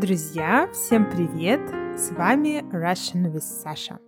[0.00, 1.60] Друзья, всем привет!
[1.94, 3.98] С вами Russian with Sasha.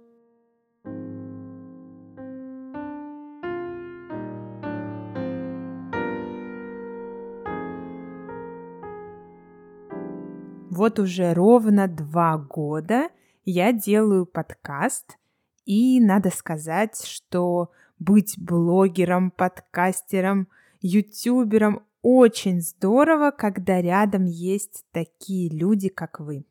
[10.71, 13.11] Вот уже ровно два года
[13.45, 15.19] я делаю подкаст,
[15.67, 20.49] и надо сказать, что быть блогером, подкастером,
[20.81, 26.45] ютубером очень здорово, когда рядом есть такие люди, как вы.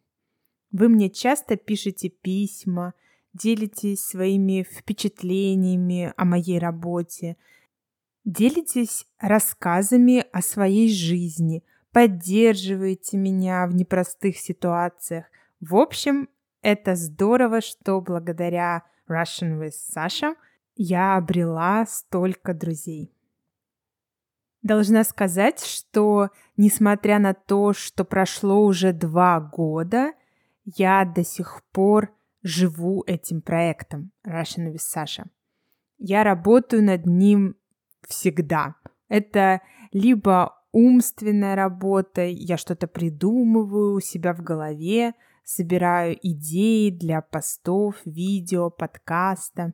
[0.71, 2.93] Вы мне часто пишете письма,
[3.33, 7.35] делитесь своими впечатлениями о моей работе,
[8.23, 15.25] делитесь рассказами о своей жизни, поддерживаете меня в непростых ситуациях.
[15.59, 16.29] В общем,
[16.61, 20.35] это здорово, что благодаря Russian with Sasha
[20.75, 23.13] я обрела столько друзей.
[24.61, 30.13] Должна сказать, что несмотря на то, что прошло уже два года,
[30.65, 35.25] я до сих пор живу этим проектом Russian with Sasha.
[35.97, 37.55] Я работаю над ним
[38.07, 38.75] всегда.
[39.07, 47.95] Это либо умственная работа, я что-то придумываю у себя в голове, собираю идеи для постов,
[48.05, 49.73] видео, подкаста.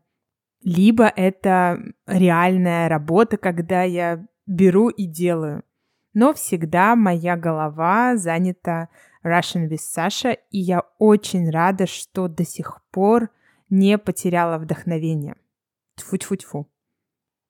[0.64, 5.64] Либо это реальная работа, когда я беру и делаю.
[6.14, 8.90] Но всегда моя голова занята
[9.24, 13.30] Russian with Sasha, и я очень рада, что до сих пор
[13.70, 15.36] не потеряла вдохновение.
[15.98, 16.68] Тьфу-тьфу-тьфу.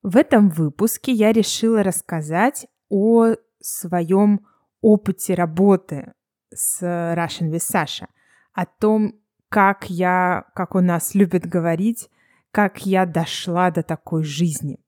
[0.04, 4.46] В этом выпуске я решила рассказать о своем
[4.82, 6.14] опыте работы
[6.54, 8.08] с Russian with Sasha,
[8.54, 12.10] о том, как я, как у нас любят говорить,
[12.52, 14.80] как я дошла до такой жизни.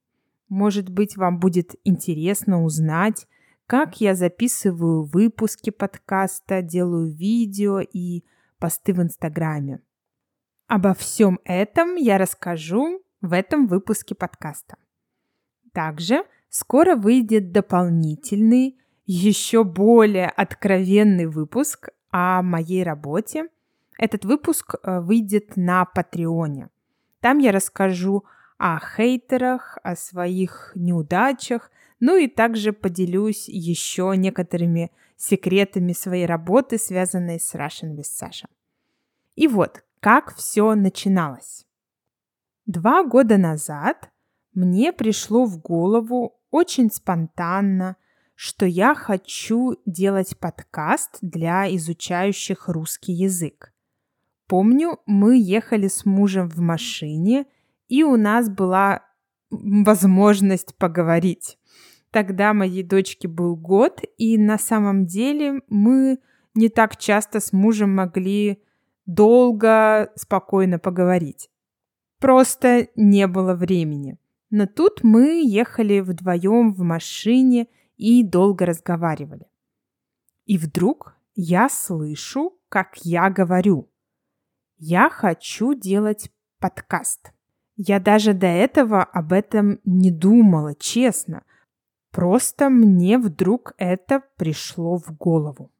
[0.50, 3.28] Может быть, вам будет интересно узнать,
[3.66, 8.24] как я записываю выпуски подкаста, делаю видео и
[8.58, 9.80] посты в Инстаграме.
[10.66, 14.76] Обо всем этом я расскажу в этом выпуске подкаста.
[15.72, 18.76] Также скоро выйдет дополнительный,
[19.06, 23.46] еще более откровенный выпуск о моей работе.
[23.98, 26.70] Этот выпуск э, выйдет на Патреоне.
[27.20, 28.39] Там я расскажу о
[28.78, 37.54] хейтерах, о своих неудачах, ну и также поделюсь еще некоторыми секретами своей работы, связанной с
[37.54, 38.48] Russian with Sasha.
[39.34, 41.64] И вот, как все начиналось.
[42.66, 44.10] Два года назад
[44.52, 47.96] мне пришло в голову очень спонтанно,
[48.34, 53.72] что я хочу делать подкаст для изучающих русский язык.
[54.46, 57.46] Помню, мы ехали с мужем в машине–
[57.90, 59.04] и у нас была
[59.50, 61.58] возможность поговорить.
[62.12, 66.18] Тогда моей дочке был год, и на самом деле мы
[66.54, 68.62] не так часто с мужем могли
[69.06, 71.50] долго, спокойно поговорить.
[72.20, 74.18] Просто не было времени.
[74.50, 79.46] Но тут мы ехали вдвоем в машине и долго разговаривали.
[80.46, 83.90] И вдруг я слышу, как я говорю.
[84.78, 86.30] Я хочу делать
[86.60, 87.32] подкаст.
[87.82, 91.44] Я даже до этого об этом не думала, честно.
[92.10, 95.72] Просто мне вдруг это пришло в голову.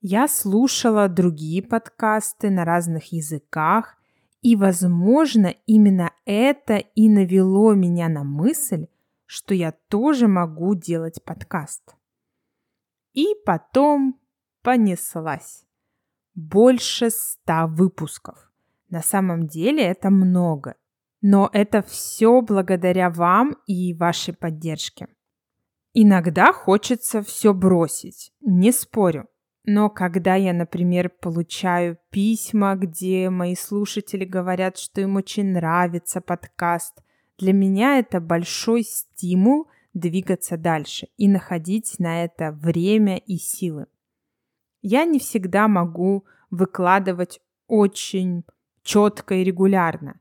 [0.00, 3.96] Я слушала другие подкасты на разных языках,
[4.40, 8.86] и, возможно, именно это и навело меня на мысль,
[9.24, 11.96] что я тоже могу делать подкаст.
[13.14, 14.20] И потом
[14.62, 15.66] понеслась.
[16.36, 18.52] Больше ста выпусков.
[18.90, 20.76] На самом деле это много.
[21.22, 25.08] Но это все благодаря вам и вашей поддержке.
[25.94, 29.28] Иногда хочется все бросить, не спорю.
[29.64, 37.02] Но когда я, например, получаю письма, где мои слушатели говорят, что им очень нравится подкаст,
[37.38, 43.86] для меня это большой стимул двигаться дальше и находить на это время и силы.
[44.82, 48.44] Я не всегда могу выкладывать очень
[48.82, 50.20] четко и регулярно,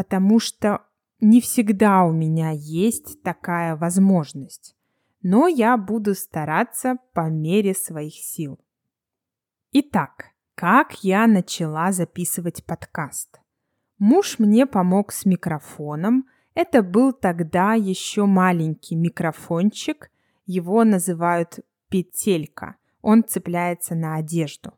[0.00, 0.80] потому что
[1.20, 4.74] не всегда у меня есть такая возможность,
[5.20, 8.58] но я буду стараться по мере своих сил.
[9.72, 13.40] Итак, как я начала записывать подкаст?
[13.98, 16.24] Муж мне помог с микрофоном.
[16.54, 20.10] Это был тогда еще маленький микрофончик.
[20.46, 21.58] Его называют
[21.90, 22.76] петелька.
[23.02, 24.72] Он цепляется на одежду.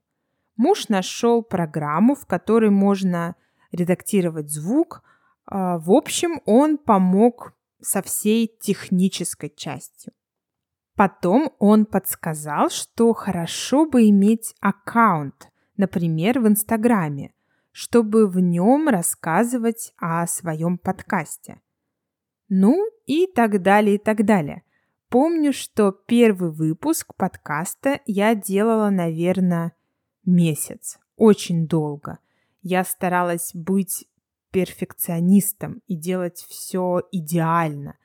[0.57, 3.37] Муж нашел программу, в которой можно
[3.71, 5.05] редактировать звук.
[5.47, 10.13] А, в общем, он помог со всей технической частью.
[10.95, 17.33] Потом он подсказал, что хорошо бы иметь аккаунт, например, в Инстаграме,
[17.71, 21.61] чтобы в нем рассказывать о своем подкасте.
[22.49, 24.63] Ну и так далее, и так далее.
[25.09, 29.73] Помню, что первый выпуск подкаста я делала, наверное,
[30.25, 32.19] месяц, очень долго.
[32.61, 34.07] Я старалась быть
[34.53, 37.97] перфекционистом и делать все идеально.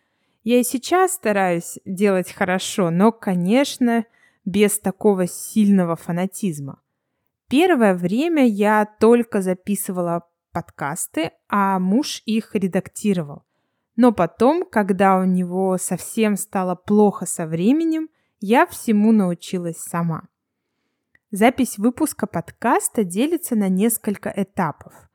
[0.43, 4.05] Я и сейчас стараюсь делать хорошо, но, конечно,
[4.45, 6.81] без такого сильного фанатизма.
[7.49, 13.43] Первое время я только записывала подкасты, а муж их редактировал.
[13.95, 18.09] Но потом, когда у него совсем стало плохо со временем,
[18.39, 20.27] я всему научилась сама.
[21.31, 25.06] Запись выпуска подкаста делится на несколько этапов.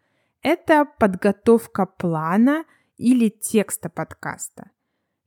[0.42, 2.64] Это подготовка плана
[2.96, 4.70] или текста подкаста–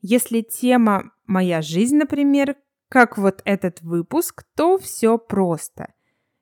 [0.08, 2.58] если тема «Моя жизнь», например,
[2.90, 5.96] как вот этот выпуск, то все просто.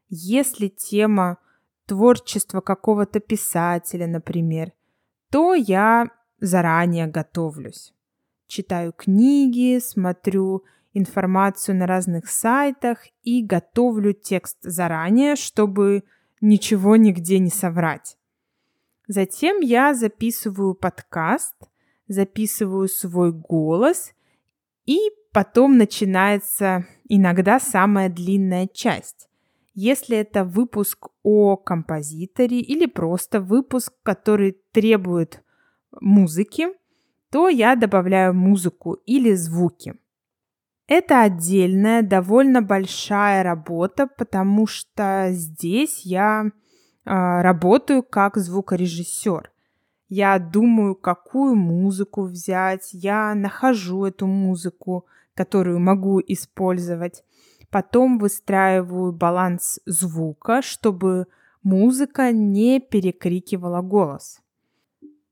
[0.10, 1.38] Если тема
[1.86, 4.74] творчество какого-то писателя, например,
[5.32, 6.10] то я
[6.42, 7.94] заранее готовлюсь.
[8.48, 16.04] Читаю книги, смотрю информацию на разных сайтах и готовлю текст заранее, чтобы
[16.42, 18.18] ничего нигде не соврать.
[19.08, 21.56] Затем я записываю подкаст–
[22.08, 24.14] записываю свой голос,
[24.86, 24.98] и
[25.32, 29.30] потом начинается иногда самая длинная часть.
[29.74, 35.42] Если это выпуск о композиторе или просто выпуск, который требует
[36.00, 36.68] музыки,
[37.32, 39.96] то я добавляю музыку или звуки.
[40.86, 46.52] Это отдельная, довольно большая работа, потому что здесь я
[47.06, 49.52] работаю как звукорежиссер.
[50.10, 57.24] Я думаю, какую музыку взять, я нахожу эту музыку, которую могу использовать.
[57.72, 61.26] Потом выстраиваю баланс звука, чтобы
[61.64, 64.40] музыка не перекрикивала голос.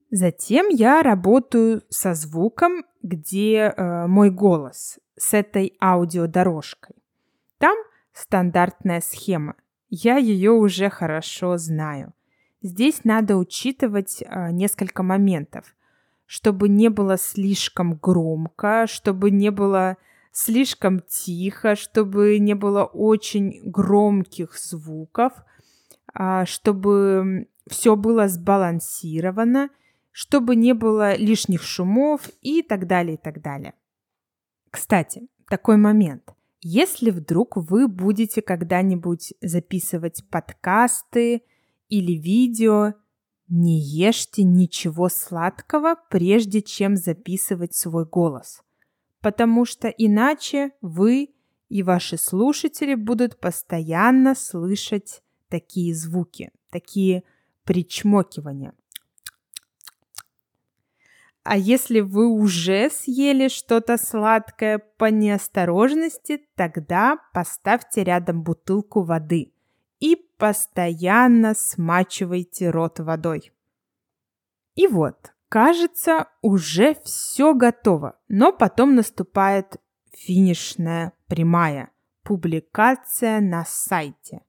[0.09, 6.95] Затем я работаю со звуком, где э, мой голос, с этой аудиодорожкой.
[7.59, 7.77] Там
[8.11, 9.55] стандартная схема.
[9.93, 12.13] Я ее уже хорошо знаю.
[12.61, 15.75] Здесь надо учитывать а, несколько моментов,
[16.25, 19.97] чтобы не было слишком громко, чтобы не было
[20.31, 25.33] слишком тихо, чтобы не было очень громких звуков,
[26.13, 29.71] а, чтобы все было сбалансировано,
[30.13, 33.73] чтобы не было лишних шумов и так далее, и так далее.
[34.69, 36.33] Кстати, такой момент.
[36.61, 41.41] Если вдруг вы будете когда-нибудь записывать подкасты
[41.89, 42.93] или видео,
[43.47, 48.61] не ешьте ничего сладкого, прежде чем записывать свой голос,
[49.21, 51.33] потому что иначе вы
[51.67, 57.23] и ваши слушатели будут постоянно слышать такие звуки, такие
[57.63, 58.73] причмокивания.
[61.43, 69.51] А если вы уже съели что-то сладкое по неосторожности, тогда поставьте рядом бутылку воды
[69.99, 73.51] и постоянно смачивайте рот водой.
[74.75, 79.77] И вот, кажется, уже все готово, но потом наступает
[80.13, 81.89] финишная прямая
[82.23, 84.43] публикация на сайте.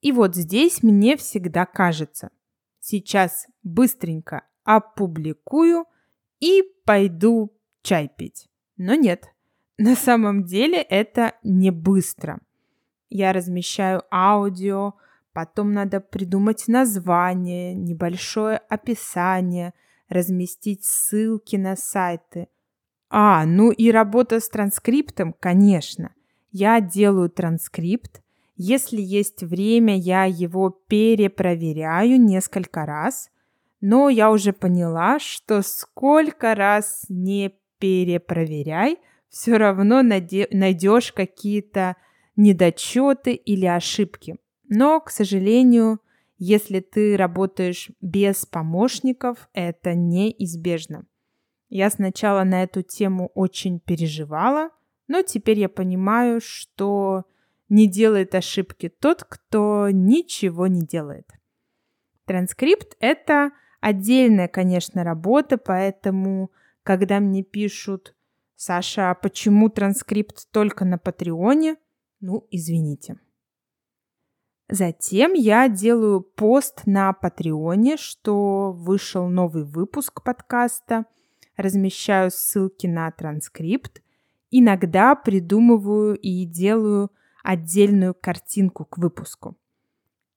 [0.00, 2.30] И вот здесь мне всегда кажется,
[2.78, 5.86] сейчас быстренько опубликую
[6.40, 8.48] и пойду чай пить.
[8.76, 9.28] Но нет,
[9.78, 12.40] на самом деле это не быстро.
[13.08, 14.94] Я размещаю аудио,
[15.32, 19.74] Потом надо придумать название, небольшое описание,
[20.08, 22.48] разместить ссылки на сайты.
[23.08, 26.12] А, ну и работа с транскриптом, конечно.
[26.50, 28.22] Я делаю транскрипт.
[28.56, 33.30] Если есть время, я его перепроверяю несколько раз.
[33.80, 41.96] Но я уже поняла, что сколько раз не перепроверяй, все равно найдешь какие-то
[42.36, 44.36] недочеты или ошибки.
[44.68, 46.00] Но, к сожалению,
[46.36, 51.06] если ты работаешь без помощников, это неизбежно.
[51.68, 54.70] Я сначала на эту тему очень переживала,
[55.06, 57.24] но теперь я понимаю, что
[57.68, 61.28] не делает ошибки тот, кто ничего не делает.
[62.24, 66.50] Транскрипт— это отдельная, конечно, работа, поэтому,
[66.82, 68.14] когда мне пишут,
[68.56, 71.76] Саша, а почему транскрипт только на Патреоне?
[72.20, 73.18] Ну, извините.
[74.68, 81.06] Затем я делаю пост на Патреоне, что вышел новый выпуск подкаста,
[81.56, 84.02] размещаю ссылки на транскрипт
[84.50, 87.10] Иногда придумываю и делаю
[87.44, 89.56] отдельную картинку к выпуску.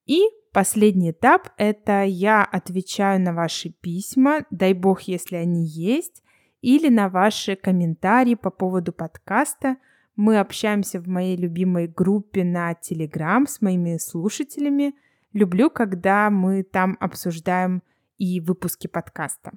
[0.06, 6.22] И последний этап– это я отвечаю на ваши письма, дай бог, если они есть,
[6.60, 9.76] или на ваши комментарии по поводу подкаста.
[10.16, 14.94] Мы общаемся в моей любимой группе на Telegram с моими слушателями.
[15.32, 17.82] Люблю, когда мы там обсуждаем
[18.18, 19.52] и выпуски подкаста.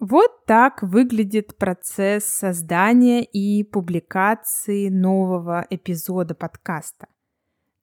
[0.00, 7.08] Вот так выглядит процесс создания и публикации нового эпизода подкаста.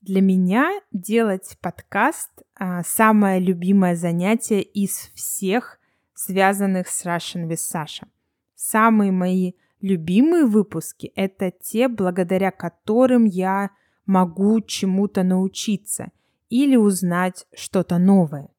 [0.06, 5.80] Для меня делать подкаст а, самое любимое занятие из всех,
[6.14, 8.08] связанных с Russian with Sasha.
[8.54, 13.72] Самые мои любимые выпуски– это те, благодаря которым я
[14.06, 16.12] могу чему-то научиться
[16.50, 18.50] или узнать что-то новое.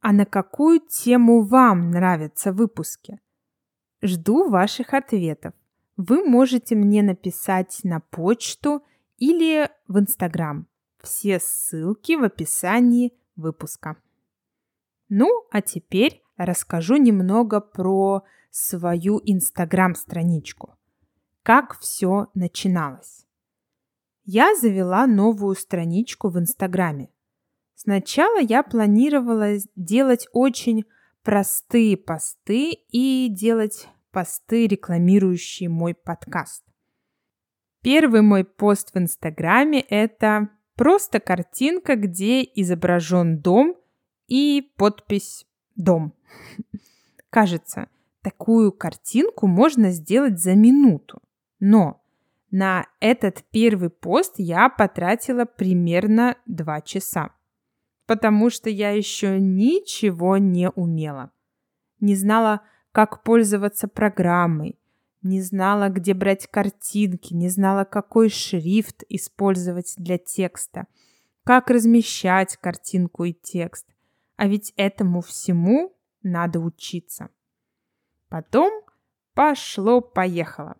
[0.00, 3.18] А на какую тему вам нравятся выпуски?
[4.00, 5.54] Жду ваших ответов.
[5.96, 8.84] Вы можете мне написать на почту
[9.22, 10.66] или в Инстаграм.
[11.00, 13.96] Все ссылки в описании выпуска.
[15.08, 20.76] Ну, а теперь расскажу немного про свою Инстаграм-страничку.
[21.42, 23.26] Как все начиналось.
[24.24, 27.08] Я завела новую страничку в Инстаграме–
[27.84, 30.84] Сначала я планировала делать очень
[31.24, 36.62] простые посты и делать посты, рекламирующие мой подкаст.
[37.82, 43.76] Первый мой пост в Инстаграме– это просто картинка, где изображен дом
[44.28, 45.46] и подпись
[45.76, 46.14] «Дом».
[47.30, 47.88] Кажется,
[48.22, 51.20] такую картинку можно сделать за минуту.
[51.60, 52.02] Но
[52.50, 57.32] на этот первый пост я потратила примерно два часа
[58.06, 61.30] потому что я еще ничего не умела.
[62.00, 62.60] Не знала,
[62.92, 64.78] как пользоваться программой,
[65.22, 70.86] не знала, где брать картинки, не знала, какой шрифт использовать для текста,
[71.44, 73.86] как размещать картинку и текст.
[74.36, 77.28] А ведь этому всему надо учиться.
[78.28, 78.72] Потом
[79.34, 80.76] пошло-поехало.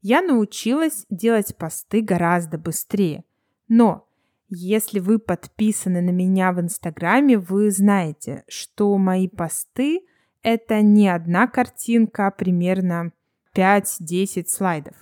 [0.00, 3.24] Я научилась делать посты гораздо быстрее,
[3.68, 4.08] но
[4.48, 10.06] если вы подписаны на меня в Инстаграме, вы знаете, что мои посты—
[10.42, 13.12] это не одна картинка, а примерно
[13.54, 14.96] 5-10 слайдов.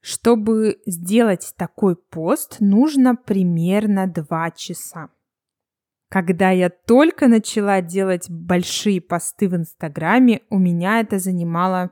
[0.00, 5.10] Чтобы сделать такой пост, нужно примерно 2 часа.
[6.08, 11.90] Когда я только начала делать большие посты в Инстаграме, у меня это занимало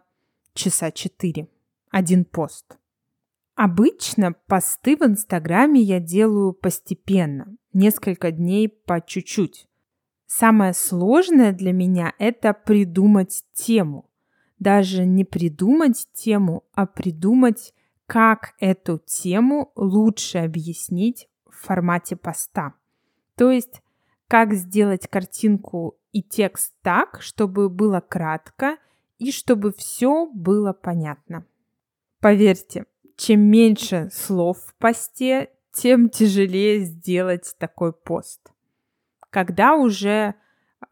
[0.54, 1.46] часа 4.
[1.90, 2.78] Один пост.
[3.54, 9.68] Обычно посты в Инстаграме я делаю постепенно, несколько дней по чуть-чуть.
[10.28, 14.10] Самое сложное для меня– это придумать тему.
[14.58, 17.72] Даже не придумать тему, а придумать,
[18.04, 22.74] как эту тему лучше объяснить в формате поста.
[23.36, 23.80] То есть,
[24.28, 28.76] как сделать картинку и текст так, чтобы было кратко
[29.16, 31.46] и чтобы все было понятно.
[32.20, 32.84] Поверьте,
[33.16, 38.52] чем меньше слов в посте, тем тяжелее сделать такой пост.
[39.30, 40.34] Когда уже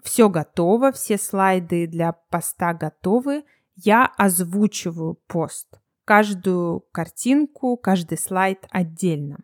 [0.02, 5.80] все готово, все слайды для поста готовы, я озвучиваю пост.
[6.04, 9.38] Каждую картинку, каждый слайд отдельно.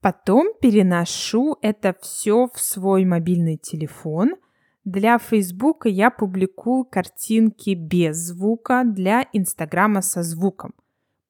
[0.00, 4.36] Потом переношу это все в свой мобильный телефон.
[4.84, 10.74] Для Фейсбука я публикую картинки без звука, для Инстаграма со звуком–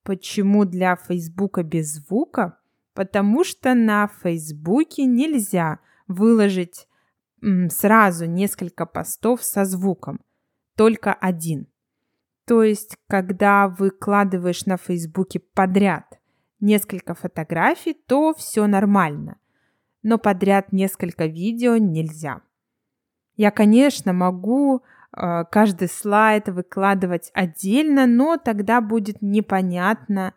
[0.06, 2.60] Почему для Фейсбука без звука?
[2.94, 6.88] Потому что на Фейсбуке нельзя выложить
[7.68, 10.20] сразу несколько постов со звуком,
[10.76, 11.68] только один.
[12.46, 16.18] То есть, когда выкладываешь на Фейсбуке подряд
[16.60, 19.38] несколько фотографий, то все нормально.
[20.02, 22.40] Но подряд несколько видео нельзя.
[23.36, 24.82] Я, конечно, могу
[25.16, 30.34] Э, каждый слайд выкладывать отдельно, но тогда будет непонятно,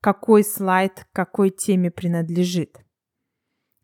[0.00, 2.78] какой слайд какой теме принадлежит.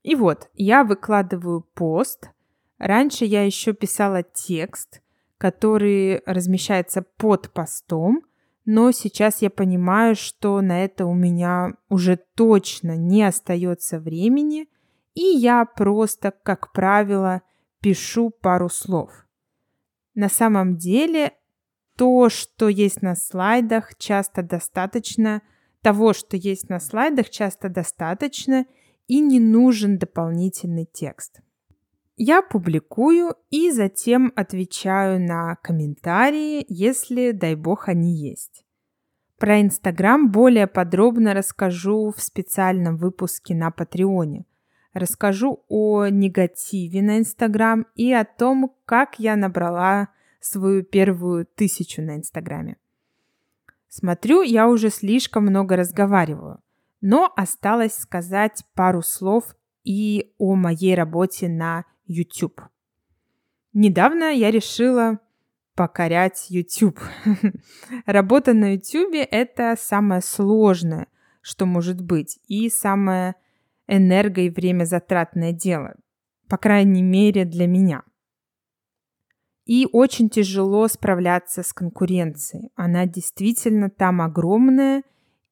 [0.02, 2.30] И вот, я выкладываю пост.
[2.78, 5.00] Раньше я еще писала текст,
[5.38, 8.23] который размещается под постом,
[8.64, 14.68] но сейчас я понимаю, что на это у меня уже точно не остается времени,
[15.14, 17.42] и я просто, как правило,
[17.80, 19.26] пишу пару слов.
[20.14, 21.32] На самом деле
[21.97, 25.42] то, что есть на слайдах, часто достаточно,
[25.82, 28.66] того, что есть на слайдах, часто достаточно
[29.09, 31.40] и не нужен дополнительный текст.
[32.16, 38.64] Я публикую и затем отвечаю на комментарии, если, дай бог, они есть.
[39.38, 44.44] Про Инстаграм более подробно расскажу в специальном выпуске на Патреоне.
[44.92, 52.16] Расскажу о негативе на Инстаграм и о том, как я набрала свою первую тысячу на
[52.16, 52.76] Инстаграме.
[53.88, 56.61] Смотрю, я уже слишком много разговариваю,
[57.02, 62.62] но осталось сказать пару слов и о моей работе на YouTube.
[63.75, 65.18] Недавно я решила
[65.75, 67.00] покорять YouTube.
[68.06, 71.09] Работа на YouTube— это самое сложное,
[71.40, 73.35] что может быть, и самое
[73.88, 75.97] энерго- и время затратное дело,
[76.49, 78.04] по крайней мере для меня.
[79.64, 82.71] И очень тяжело справляться с конкуренцией.
[82.76, 85.02] Она действительно там огромная,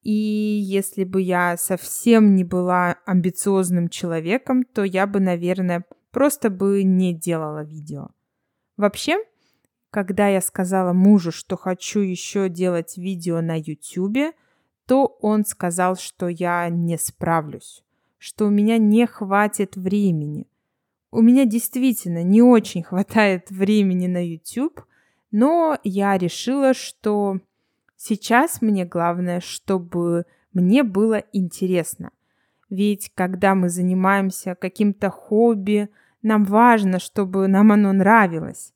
[0.03, 6.83] и если бы я совсем не была амбициозным человеком, то я бы, наверное, просто бы
[6.83, 8.09] не делала видео.
[8.77, 9.19] Вообще,
[9.91, 14.35] когда я сказала мужу, что хочу еще делать видео на YouTube,
[14.87, 17.85] то он сказал, что я не справлюсь,
[18.19, 20.47] что у меня не хватит времени.
[21.11, 24.81] У меня действительно не очень хватает времени на YouTube,
[25.31, 27.39] но я решила, что
[28.01, 32.11] сейчас мне главное, чтобы мне было интересно.
[32.71, 35.91] Ведь когда мы занимаемся каким-то хобби,
[36.23, 38.73] нам важно, чтобы нам оно нравилось.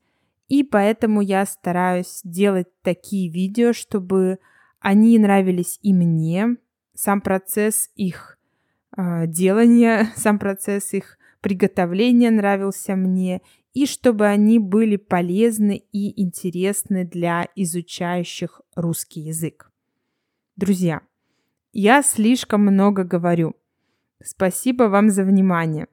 [0.48, 4.38] И поэтому я стараюсь делать такие видео, чтобы
[4.80, 6.56] они нравились и мне,
[6.94, 8.38] сам процесс их
[8.96, 13.40] э, делания, сам процесс их приготовления нравился мне,
[13.74, 19.70] и чтобы они были полезны и интересны для изучающих русский язык.
[20.56, 21.02] Друзья,
[21.72, 23.56] я слишком много говорю.
[24.22, 25.88] Спасибо вам за внимание.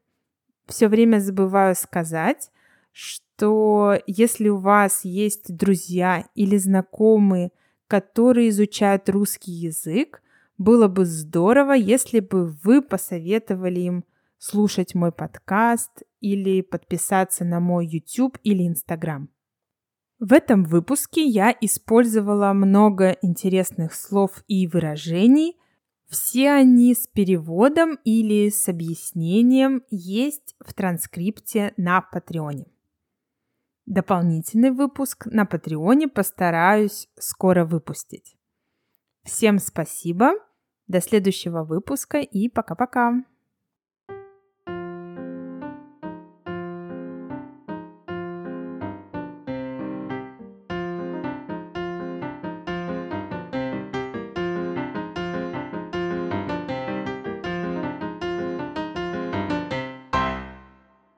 [0.68, 2.52] Все время забываю сказать,
[2.92, 7.52] что если у вас есть друзья или знакомые,
[7.88, 10.22] которые изучают русский язык,
[10.60, 14.06] было бы здорово, если бы вы посоветовали им
[14.42, 19.30] слушать мой подкаст или подписаться на мой YouTube или Instagram.
[20.18, 25.60] В этом выпуске я использовала много интересных слов и выражений.
[26.08, 32.66] Все они с переводом или с объяснением есть в транскрипте на Патреоне.
[33.86, 38.36] Дополнительный выпуск на Патреоне постараюсь скоро выпустить.
[39.24, 40.32] Всем спасибо,
[40.88, 43.24] до следующего выпуска и пока-пока.